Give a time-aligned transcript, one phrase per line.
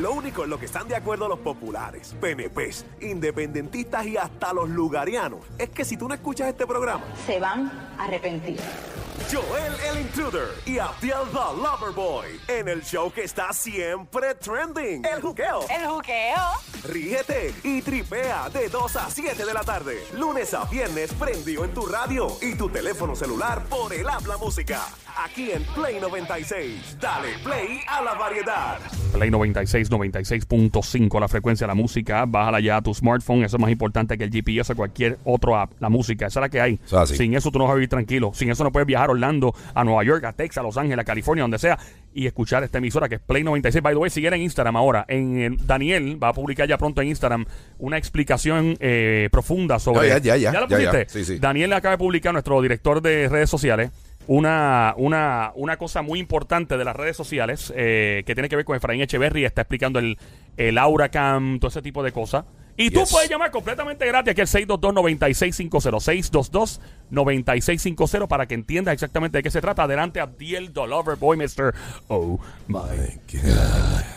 [0.00, 4.70] Lo único en lo que están de acuerdo los populares, PNPs, independentistas y hasta los
[4.70, 8.58] lugarianos es que si tú no escuchas este programa, se van a arrepentir.
[9.28, 15.20] Joel el Intruder y Abdiel the Loverboy en el show que está siempre trending, El
[15.20, 15.60] Juqueo.
[15.68, 16.40] El juqueo.
[16.88, 21.74] Ríete y tripea de 2 a 7 de la tarde, lunes a viernes prendido en
[21.74, 24.80] tu radio y tu teléfono celular por el habla música.
[25.22, 26.96] Aquí en Play 96.
[26.98, 28.78] Dale play a la variedad.
[29.12, 32.24] Play 96, 96.5 la frecuencia de la música.
[32.26, 33.44] Bájala ya a tu smartphone.
[33.44, 35.72] Eso es más importante que el GPS o cualquier otro app.
[35.80, 36.80] La música, esa es la que hay.
[37.06, 38.30] Sin eso tú no vas a vivir tranquilo.
[38.34, 40.98] Sin eso no puedes viajar a Orlando, a Nueva York, a Texas, a Los Ángeles,
[40.98, 41.78] a California, donde sea.
[42.12, 43.82] Y escuchar esta emisora que es Play 96.
[43.82, 45.04] By the way, sigue en Instagram ahora.
[45.08, 47.46] En, Daniel va a publicar ya pronto en Instagram
[47.78, 50.08] una explicación eh, profunda sobre.
[50.08, 50.90] Ya, ya, ya, ¿Ya la ya, ya.
[50.90, 51.08] pusiste?
[51.08, 51.38] Sí, sí.
[51.38, 53.90] Daniel acaba de publicar, nuestro director de redes sociales,
[54.26, 58.64] una, una, una cosa muy importante de las redes sociales eh, que tiene que ver
[58.64, 59.44] con Efraín Echeverry.
[59.44, 60.18] Está explicando el,
[60.56, 62.44] el Aura Cam, todo ese tipo de cosas.
[62.82, 63.10] Y tú Yes.
[63.10, 66.80] puedes llamar completamente gratis aquí al 622-9650.
[67.10, 69.84] 622-9650 para que entiendas exactamente de qué se trata.
[69.84, 71.74] Adelante, Abdiel the Lover Boy, Mr.
[72.08, 72.78] Oh my.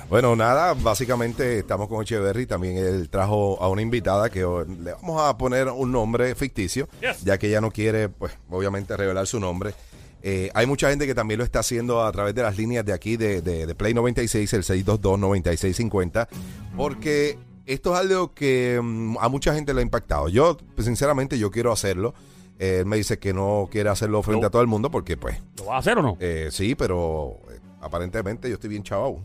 [0.10, 2.46] Bueno, nada, básicamente estamos con Echeverry.
[2.46, 7.24] También él trajo a una invitada que le vamos a poner un nombre ficticio, Yes.
[7.24, 9.74] ya que ella no quiere, pues, obviamente, revelar su nombre.
[10.22, 12.94] Eh, hay mucha gente que también lo está haciendo a través de las líneas de
[12.94, 16.30] aquí de, de- de Play 96, el 622-9650,
[16.78, 20.30] porque esto es algo que mm, a mucha gente le ha impactado.
[20.30, 22.14] Yo, pues, sinceramente, yo quiero hacerlo.
[22.60, 24.48] Eh, Él me dice que no quiere hacerlo frente No.
[24.48, 26.18] a todo el mundo porque, pues, ¿Lo vas a hacer o no?
[26.20, 29.16] eh, sí, pero eh, aparentemente yo estoy bien chaval.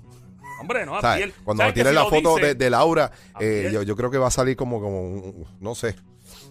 [0.61, 1.33] Hombre, no, Abdiel.
[1.45, 4.11] cuando ¿sabes me tiren si la foto dice, de, de Laura, eh, yo, yo creo
[4.11, 5.95] que va a salir como, como un- no sé.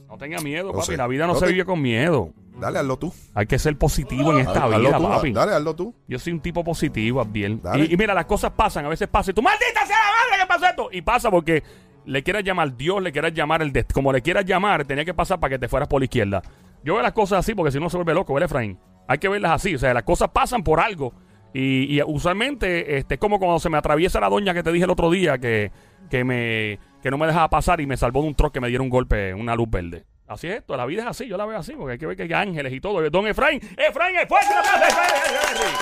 [0.07, 0.85] No tenga miedo, No papi.
[0.85, 0.97] sé.
[0.97, 2.31] La vida no, No se te- vive con miedo.
[2.59, 3.13] Dale, hazlo tú.
[3.35, 5.31] Hay que ser positivo en esta vida, tú, papi.
[5.31, 5.93] Dale, hazlo tú.
[6.07, 7.61] Yo soy un tipo positivo, Abdiel.
[7.61, 7.85] Dale.
[7.85, 9.31] Y, y mira, las cosas pasan, a veces pasa.
[9.31, 10.89] Y tú, maldita sea la madre que pasó esto.
[10.91, 11.63] Y pasa porque
[12.05, 15.13] le quieras llamar Dios, le quieras llamar el dest- como le quieras llamar, tenía que
[15.13, 16.41] pasar para que te fueras por la izquierda.
[16.83, 18.79] Yo veo las cosas así porque si no se vuelve loco, ¿verdad, Efraín?
[19.07, 19.75] Hay que verlas así.
[19.75, 21.13] O sea, las cosas pasan por algo.
[21.53, 24.85] Y, y usualmente este, es como cuando se me atraviesa la doña que te dije
[24.85, 25.71] el otro día que,
[26.09, 28.67] que, me, que no me dejaba pasar y me salvó de un troque que me
[28.67, 30.05] diera un golpe, una luz verde.
[30.27, 32.17] Así es esto, la vida es así, yo la veo así, porque hay que ver
[32.17, 33.09] que hay ángeles y todo.
[33.09, 35.75] Don Efraín, Efraín, es fuerte la plaza, Efraín.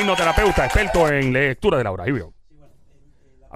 [0.00, 2.04] Hipnoterapeuta, experto en lectura de la hora.
[2.04, 2.32] Ahí veo.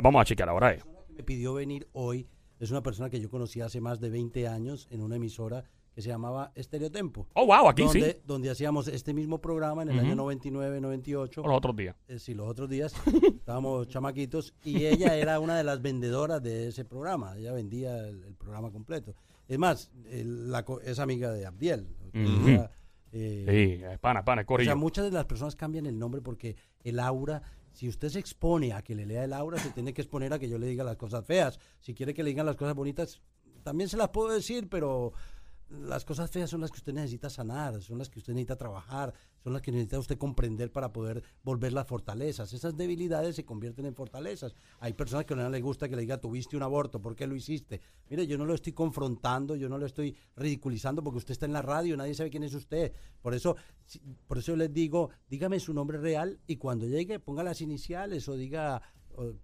[0.01, 0.73] Vamos a chequear ahora.
[0.73, 0.83] Eh.
[1.17, 2.29] me pidió venir hoy
[2.61, 6.03] es una persona que yo conocí hace más de 20 años en una emisora que
[6.03, 7.27] se llamaba Estereotempo.
[7.35, 8.21] Oh, wow, aquí donde, sí.
[8.25, 10.07] donde hacíamos este mismo programa en el Ujú.
[10.07, 11.43] año 99, 98.
[11.45, 11.97] Los otros días.
[12.07, 12.95] Eh, sí, los otros días
[13.37, 17.37] estábamos chamaquitos y ella era una de las vendedoras de ese programa.
[17.37, 19.15] Ella vendía el, el programa completo.
[19.49, 21.89] Es más, el- la es amiga de Abdiel.
[23.11, 23.47] Eh,
[23.81, 27.01] Sí, es pana, pana, o sea, muchas de las personas cambian el nombre porque el
[27.01, 27.43] aura,
[27.73, 30.39] si usted se expone a que le lea el aura, se tiene que exponer a
[30.39, 31.59] que yo le diga las cosas feas.
[31.81, 33.21] Si quiere que le digan las cosas bonitas,
[33.63, 35.13] también se las puedo decir, pero
[35.71, 39.13] las cosas feas son las que usted necesita sanar, son las que usted necesita trabajar,
[39.43, 42.53] son las que necesita usted comprender para poder volver las fortalezas.
[42.53, 44.55] Esas debilidades se convierten en fortalezas.
[44.81, 47.37] Hay personas que no les gusta que le diga, tuviste un aborto, ¿por qué lo
[47.37, 47.81] hiciste?
[48.09, 51.53] Mire, yo no lo estoy confrontando, yo no lo estoy ridiculizando porque usted está en
[51.53, 52.93] la radio, nadie sabe quién es usted.
[53.21, 53.57] Por eso,
[54.27, 58.37] por eso les digo, dígame su nombre real y cuando llegue ponga las iniciales o
[58.37, 58.81] diga,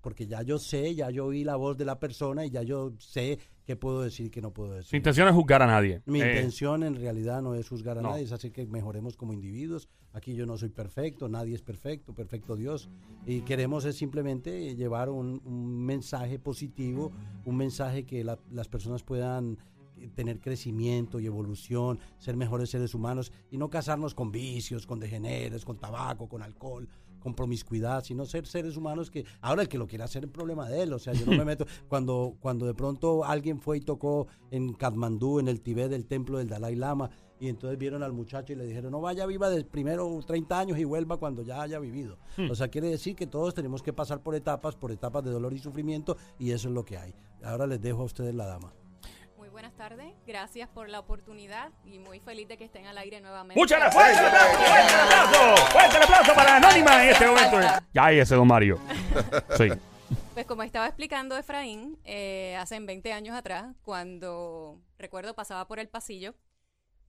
[0.00, 2.92] porque ya yo sé, ya yo oí la voz de la persona y ya yo
[2.98, 4.94] sé qué puedo decir y qué no puedo decir.
[4.96, 6.02] intención es juzgar a nadie.
[6.06, 8.10] Mi Eh, intención en realidad no es juzgar a no.
[8.10, 9.88] nadie, es hacer que mejoremos como individuos.
[10.12, 12.88] Aquí yo no soy perfecto, nadie es perfecto, perfecto Dios.
[13.26, 17.10] Y queremos es simplemente llevar un, un mensaje positivo,
[17.44, 19.56] un mensaje que la- las personas puedan
[20.16, 25.64] tener crecimiento y evolución, ser mejores seres humanos y no casarnos con vicios, con degeneres,
[25.64, 26.86] con tabaco, con alcohol,
[27.24, 30.68] con promiscuidad, sino ser seres humanos que ahora el que lo quiera hacer es problema
[30.68, 33.80] de él, o sea, yo no me meto cuando cuando de pronto alguien fue y
[33.80, 38.12] tocó en Katmandú, en el Tibet, del templo del Dalai Lama y entonces vieron al
[38.12, 41.62] muchacho y le dijeron, "No vaya viva de primero 30 años y vuelva cuando ya
[41.62, 42.18] haya vivido."
[42.50, 45.52] O sea, quiere decir que todos tenemos que pasar por etapas, por etapas de dolor
[45.54, 47.14] y sufrimiento y eso es lo que hay.
[47.42, 48.74] Ahora les dejo a ustedes la dama.
[49.54, 53.54] Buenas tardes, gracias por la oportunidad y muy feliz de que estén al aire nuevamente.
[53.56, 54.02] Muchas gracias.
[54.02, 55.66] Fuerte el aplauso, fuerte el aplauso.
[55.70, 57.60] Fuerte el aplauso para Anónima en este momento.
[57.92, 58.80] Ya hay ese don Mario.
[59.56, 59.68] Sí.
[60.34, 65.88] Pues como estaba explicando Efraín, eh, hace 20 años atrás, cuando recuerdo pasaba por el
[65.88, 66.34] pasillo,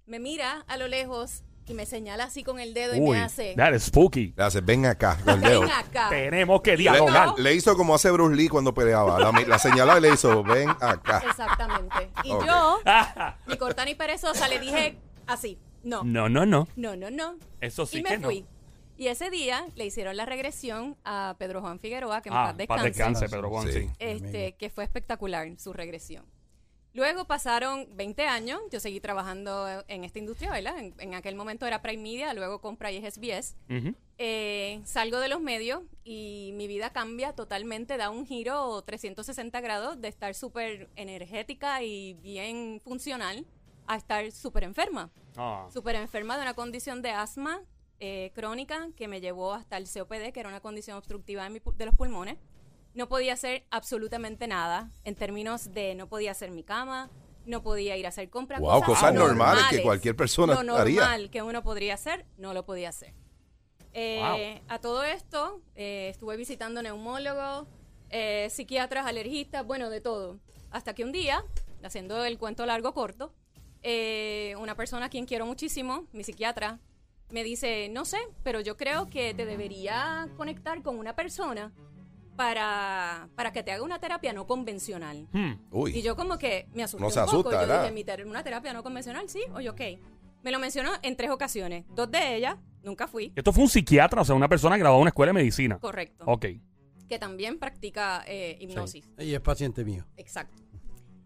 [0.05, 3.23] me mira a lo lejos y me señala así con el dedo y Uy, me
[3.23, 4.33] hace, that is spooky.
[4.37, 5.61] Le hace, ven acá, con el dedo.
[5.61, 6.09] ven acá.
[6.09, 7.33] Tenemos que dialogar.
[7.37, 9.19] le hizo como hace Bruce Lee cuando peleaba.
[9.19, 11.23] La, la señalaba y le hizo, ven acá.
[11.27, 12.09] Exactamente.
[12.23, 12.45] Y Ok.
[12.45, 12.79] yo,
[13.47, 14.97] ni corta ni perezosa, le dije
[15.27, 16.67] así, no, No, no, no.
[16.75, 17.35] no, no, no.
[17.61, 18.27] Eso sí y me que no.
[18.27, 18.45] fui.
[18.97, 22.65] Y ese día le hicieron la regresión a Pedro Juan Figueroa, que en Ah, paz
[22.67, 23.81] paz descanse, descanse, Pedro Juan, Sí.
[23.81, 23.89] sí.
[23.99, 26.25] este, que fue espectacular su regresión.
[26.95, 30.79] Luego pasaron 20 años, yo seguí trabajando en esta industria, ¿verdad?
[30.79, 33.55] En, en aquel momento era Prime Media, luego compra y SBS.
[34.17, 39.99] Eh, salgo de los medios y mi vida cambia totalmente, da un giro 360 grados
[39.99, 43.45] de estar súper energética y bien funcional
[43.87, 45.11] a estar súper enferma.
[45.35, 45.67] Ah.
[45.73, 47.61] Súper enferma de una condición de asma
[47.99, 51.59] eh, crónica que me llevó hasta el COPD, que era una condición obstructiva de, mi
[51.59, 52.37] pu- de los pulmones.
[52.95, 57.09] No podía hacer absolutamente nada en términos de no podía hacer mi cama,
[57.45, 58.61] no podía ir a hacer compras.
[58.61, 61.29] Wow, cosas normales que cualquier persona lo normal haría.
[61.29, 63.13] que uno podría hacer, no lo podía hacer.
[63.93, 67.67] Eh, A todo esto, eh, estuve visitando neumólogos,
[68.09, 70.39] eh, psiquiatras, alergistas, bueno, de todo.
[70.71, 71.43] Hasta que un día,
[71.83, 73.33] haciendo el cuento largo corto,
[73.83, 76.79] eh, una persona a quien quiero muchísimo, mi psiquiatra,
[77.29, 81.71] me dice, no sé, pero yo creo que te debería conectar con una persona
[82.35, 85.27] para, para que te haga una terapia no convencional.
[85.31, 85.53] Hmm.
[85.87, 87.31] Y yo como que me asusté No un se poco.
[87.31, 87.81] asusta, yo ¿verdad?
[87.83, 89.81] dije, "Mi ter- una terapia no convencional, sí, oye, ok.
[90.43, 91.85] Me lo mencionó en tres ocasiones.
[91.95, 93.33] Dos de ellas, nunca fui.
[93.35, 95.79] Esto fue un psiquiatra, o sea, una persona graduada en una escuela de medicina.
[95.79, 96.23] Correcto.
[96.27, 96.45] Ok.
[97.09, 99.09] Que también practica eh, hipnosis.
[99.17, 100.05] Y es paciente mío.
[100.17, 100.61] Exacto.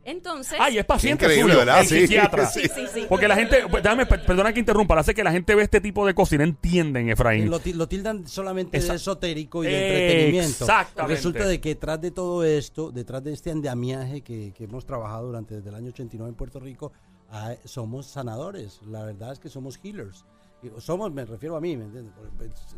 [0.06, 0.58] Entonces...
[0.60, 1.82] Ay, es paciente Increíble, suyo, ¿verdad?
[1.82, 2.46] el Sí, psiquiatra.
[2.48, 3.06] sí, sí, sí.
[3.08, 5.82] Porque la gente, pues, déjame, per- perdona que interrumpa, hace que la gente ve este
[5.82, 7.50] tipo de cosas y no entienden, Efraín.
[7.50, 10.64] Lo, lo tildan solamente Esa- de esotérico y de entretenimiento.
[10.64, 11.16] Exactamente.
[11.16, 15.28] Resulta de que detrás de todo esto, detrás de este andamiaje que, que hemos trabajado
[15.28, 16.92] durante desde el año 89 en Puerto Rico,
[17.30, 18.80] ah, somos sanadores.
[18.88, 20.26] La verdad es que somos healers.
[20.80, 22.14] Somos, me refiero a mí, ¿me entiendes?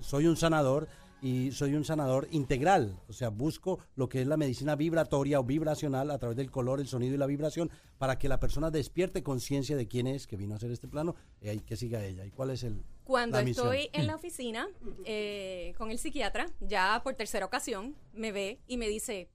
[0.01, 0.88] Soy un sanador
[1.21, 3.00] y soy un sanador integral.
[3.07, 6.79] O sea, busco lo que es la medicina vibratoria o vibracional a través del color,
[6.79, 7.69] el sonido y la vibración
[8.00, 11.15] para que la persona despierte conciencia de quién es, que vino a hacer este plano
[11.39, 12.25] y hay que siga ella.
[12.25, 13.68] ¿Y cuál es el Cuando la misión?
[13.68, 14.68] estoy en la oficina
[15.06, 19.29] eh, con el psiquiatra, ya por tercera ocasión, me ve y me dice,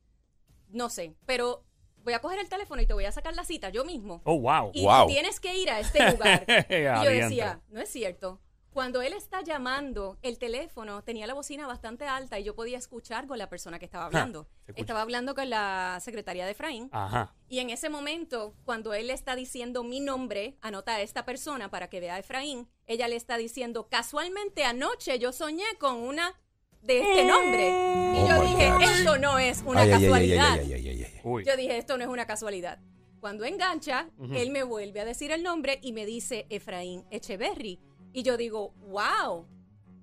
[0.70, 1.62] no sé, pero
[2.02, 4.22] voy a coger el teléfono y te voy a sacar la cita yo mismo.
[4.24, 4.70] Oh, wow.
[4.74, 5.06] Y Wow.
[5.08, 6.44] tienes que ir a este lugar.
[6.68, 8.40] y yo decía, no es cierto.
[8.76, 13.26] Cuando él está llamando, el teléfono tenía la bocina bastante alta y yo podía escuchar
[13.26, 14.42] con la persona que estaba hablando.
[14.66, 14.80] se escucha.
[14.82, 16.90] Estaba hablando con la secretaria de Efraín.
[16.92, 17.34] Ajá.
[17.48, 21.70] Y en ese momento, cuando él le está diciendo mi nombre, anota a esta persona
[21.70, 26.38] para que vea a Efraín, ella le está diciendo, casualmente anoche yo soñé con una
[26.82, 27.68] de este nombre.
[27.68, 30.52] Y Oh yo dije, esto no es una Ay, ay, ay, ay, casualidad.
[30.52, 31.20] ay, ay, ay, ay.
[31.24, 31.44] Uy.
[31.46, 32.78] Yo dije, esto no es una casualidad.
[33.20, 37.80] Cuando engancha, él me vuelve a decir el nombre y me dice Efraín Echeverry.
[38.16, 39.46] Y yo digo, wow,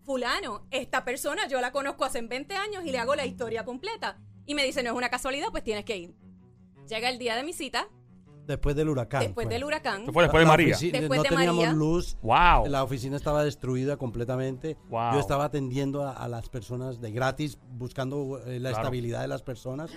[0.04, 4.20] fulano, esta persona yo la conozco hace 20 años y le hago la historia completa.
[4.46, 6.16] Y me dice, no es una casualidad, pues tienes que ir.
[6.88, 7.88] Llega el día de mi cita,
[8.46, 9.22] Después del huracán.
[9.22, 9.54] después fue.
[9.56, 10.06] del huracán.
[10.14, 10.78] Fue después de María.
[10.78, 11.72] Después no de teníamos María.
[11.74, 12.18] luz.
[12.22, 12.68] Wow.
[12.68, 14.78] La oficina estaba destruida completamente.
[14.90, 15.14] Wow.
[15.14, 18.84] Yo estaba atendiendo a, a las personas de gratis, buscando eh, la Claro.
[18.84, 19.92] estabilidad de las personas.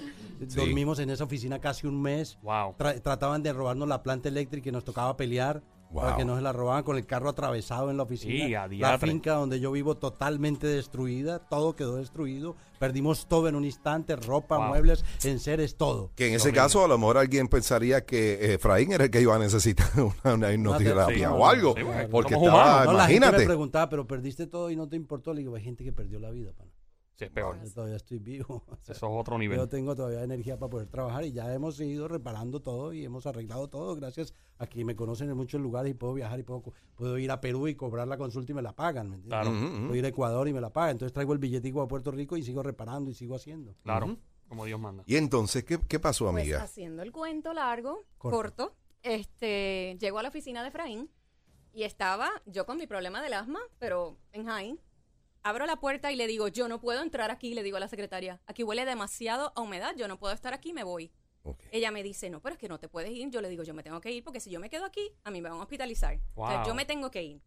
[0.55, 2.39] Dormimos en esa oficina casi un mes.
[2.43, 2.77] Wow.
[2.79, 5.61] Tra- trataban de robarnos la planta eléctrica y nos tocaba pelear
[5.95, 8.67] para que no se la robaban con el carro atravesado en la oficina.
[8.69, 12.57] Sí, la finca donde yo vivo totalmente destruida, todo quedó destruido.
[12.79, 14.67] Perdimos todo en un instante, ropa, Wow.
[14.69, 16.11] muebles, enseres, todo.
[16.15, 19.21] Que en ese caso a lo mejor alguien pensaría que eh, Efraín era el que
[19.23, 19.89] iba a necesitar
[20.25, 21.35] una, una hipnoterapia Sí.
[21.35, 21.75] o algo.
[21.77, 23.47] Sí, porque estaba, No, la gente me imagínate.
[23.47, 25.33] preguntaba, pero perdiste todo y no te importó.
[25.33, 26.71] Le digo, hay gente que perdió la vida, pana.
[27.19, 27.59] Sí, es peor.
[27.65, 28.63] Yo todavía estoy vivo.
[28.71, 29.69] O sea, Eso es otro Yo nivel.
[29.69, 33.69] tengo todavía energía para poder trabajar y ya hemos ido reparando todo y hemos arreglado
[33.69, 33.95] todo.
[33.97, 36.63] Gracias a que me conocen en muchos lugares y puedo viajar y puedo,
[36.95, 39.09] puedo ir a Perú y cobrar la consulta y me la pagan.
[39.11, 39.49] ¿me entiendes?
[39.49, 39.87] Claro.
[39.87, 40.91] Puedo ir a Ecuador y me la pagan.
[40.93, 43.75] Entonces traigo el billetico a Puerto Rico y sigo reparando y sigo haciendo.
[43.83, 44.17] Claro.
[44.49, 45.03] Como Dios manda.
[45.07, 46.63] Y entonces, ¿qué, qué pasó, Pues amiga?
[46.63, 48.37] haciendo el cuento largo, Corto.
[48.37, 51.11] corto, este, llego a la oficina de Efraín
[51.73, 54.81] y estaba yo con mi problema del asma, pero en Jaén.
[55.47, 57.87] Abro la puerta y le digo, yo no puedo entrar aquí, le digo a la
[57.87, 61.13] secretaria, aquí huele demasiado a humedad, yo no puedo estar aquí, me voy.
[61.71, 63.31] Ella me dice, no, pero es que no te puedes ir.
[63.31, 65.31] Yo le digo, yo me tengo que ir porque si yo me quedo aquí, a
[65.31, 66.19] mí me van a hospitalizar.
[66.35, 67.43] O sea, yo me tengo que ir.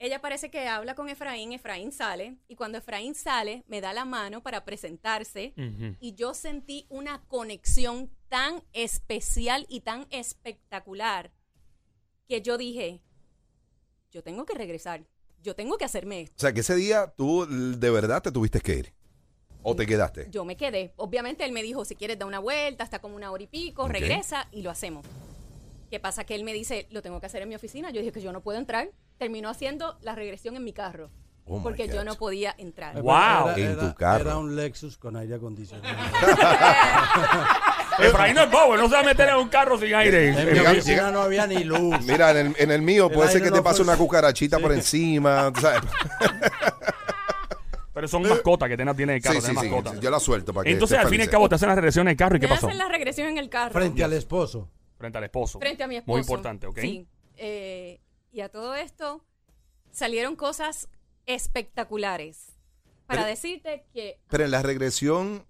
[0.00, 4.04] Ella parece que habla con Efraín, Efraín sale, y cuando Efraín sale, me da la
[4.04, 5.54] mano para presentarse,
[6.00, 11.30] y yo sentí una conexión tan especial y tan espectacular
[12.26, 13.02] que yo dije,
[14.10, 15.06] yo tengo que regresar,
[15.44, 16.34] yo tengo que hacerme esto.
[16.36, 18.92] O sea, que ese día tú de verdad te tuviste que ir.
[19.62, 20.26] ¿O te quedaste?
[20.30, 20.92] Yo me quedé.
[20.96, 23.84] Obviamente él me dijo, si quieres da una vuelta, hasta como una hora y pico,
[23.84, 23.90] Ok.
[23.92, 25.06] regresa y lo hacemos.
[25.90, 26.24] ¿Qué pasa?
[26.24, 27.90] Que él me dice, lo tengo que hacer en mi oficina.
[27.90, 28.90] Yo dije que yo no puedo entrar.
[29.18, 31.08] Terminó haciendo la regresión en mi carro.
[31.46, 33.00] Oh, porque yo no podía entrar.
[33.00, 33.12] Wow.
[33.50, 34.20] Era, En era- tu carro.
[34.22, 35.94] Era un Lexus con aire acondicionado.
[37.98, 40.28] Efraín no es bobo, no se va a meter en un carro sin aire.
[40.30, 42.00] en mi oficina no había ni luz.
[42.02, 44.56] Mira, en el, en el mío El puede ser que te pase fue- una cucarachita
[44.56, 44.62] Sí.
[44.62, 45.52] por encima.
[45.60, 45.80] ¿sabes?
[47.92, 50.72] Pero son mascotas que tienen, tienen el carro, Sí, sí, yo la suelto para que
[50.72, 52.36] Entonces, al fin y al cabo, te hacen la regresión en el carro.
[52.36, 52.66] ¿Y qué pasó?
[52.66, 53.72] hacen la regresión en el carro.
[53.72, 54.68] Frente al esposo.
[54.98, 55.58] Frente al esposo.
[55.60, 56.12] frente a mi esposo.
[56.12, 56.78] Muy importante, ¿ok?
[56.80, 57.06] Sí.
[57.36, 58.00] Eh,
[58.32, 59.24] y a todo esto
[59.92, 60.88] salieron cosas
[61.26, 62.56] espectaculares.
[63.06, 65.44] Para Pero- decirte que Pero en la regresión,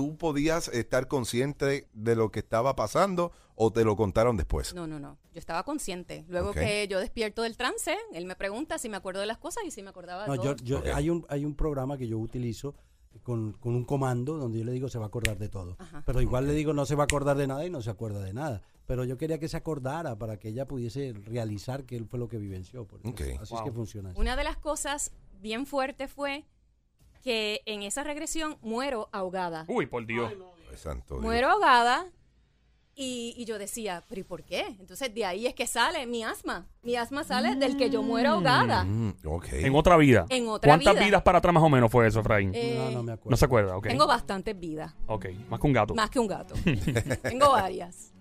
[0.00, 4.72] ¿tú podías estar consciente de lo que estaba pasando o te lo contaron después?
[4.74, 5.18] No, no, no.
[5.34, 6.24] Yo estaba consciente.
[6.28, 6.56] Luego Ok.
[6.56, 9.70] que yo despierto del trance, él me pregunta si me acuerdo de las cosas y
[9.70, 10.56] si me acordaba de No, todo.
[10.56, 10.86] yo, yo- Ok.
[10.94, 12.74] hay, un, hay un programa que yo utilizo
[13.22, 15.76] con, con un comando donde yo le digo se va a acordar de todo.
[15.78, 16.02] Ajá.
[16.06, 18.22] Pero igual le digo no se va a acordar de nada y no se acuerda
[18.24, 18.62] de nada.
[18.86, 22.28] Pero yo quería que se acordara para que ella pudiese realizar que él fue lo
[22.28, 22.86] que vivenció.
[22.86, 23.20] porque Ok.
[23.42, 23.58] Así Wow.
[23.58, 24.10] es que funciona.
[24.12, 24.20] eso.
[24.20, 26.46] Una de las cosas bien fuertes fue
[27.22, 29.64] que en esa regresión muero ahogada.
[29.68, 30.32] Uy, por Dios.
[30.70, 31.24] Ay, santo Dios.
[31.24, 32.06] Muero ahogada
[32.94, 34.66] y, y yo decía, ¿pero y por qué?
[34.78, 36.66] Entonces de ahí es que sale mi asma.
[36.82, 38.84] Mi asma sale del que yo muero ahogada.
[38.84, 39.46] Mm, ok.
[39.52, 40.26] En otra vida.
[40.28, 41.04] En otra ¿Cuántas vida.
[41.06, 42.52] vidas para atrás más o menos fue eso, Efraín?
[42.54, 43.30] Eh, no, no me acuerdo.
[43.30, 43.86] no se acuerda, ok.
[43.86, 45.94] Tengo bastantes vidas, Ok, más que un gato.
[45.94, 46.54] más que un gato.
[47.22, 48.12] tengo varias.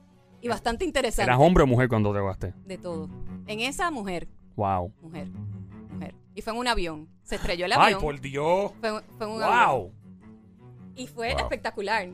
[0.42, 1.28] Y bastante interesantes.
[1.28, 2.54] ¿Eras hombre o mujer cuando te ahogaste?
[2.66, 3.10] De todo.
[3.48, 4.94] En esa mujer, Wow.
[5.02, 5.28] mujer.
[6.40, 7.10] Y fue en un avión.
[7.24, 8.00] Se estrelló el Ay, avión.
[8.00, 8.72] por Dios.
[8.80, 9.70] Fue, fue en un avión.
[9.72, 9.94] Wow.
[10.96, 11.42] Y fue Wow.
[11.42, 12.08] espectacular.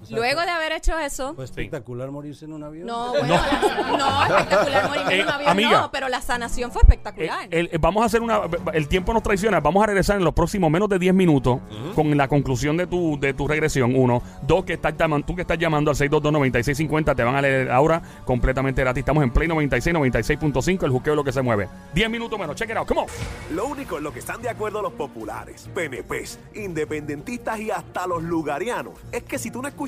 [0.00, 2.86] O sea, Luego de haber hecho eso, Fue espectacular morirse en un avión.
[2.86, 5.80] no, bueno, la- no, espectacular morirme en Eh, un avión, amiga.
[5.80, 7.48] no, pero la sanación fue Eh, espectacular.
[7.50, 8.40] el- eh, vamos a hacer una.
[8.72, 9.60] El tiempo nos traiciona.
[9.60, 11.58] Vamos a regresar en los próximos menos de 10 minutos
[11.94, 13.94] con la conclusión de tu, de tu regresión.
[13.96, 14.22] Uno.
[14.42, 18.00] Dos, que estás llamando, tú que estás llamando al 622-9650, te van a leer ahora
[18.24, 19.00] completamente gratis.
[19.00, 21.68] Estamos en Play 96, 96.5, el juqueo es lo que se mueve.
[21.94, 22.54] 10 minutos menos.
[22.56, 22.86] Check it out.
[22.86, 23.06] Come on.
[23.54, 28.22] Lo único en lo que están de acuerdo los populares, PNPs, independentistas y hasta los
[28.22, 29.87] lugarianos es que si tú no escuchas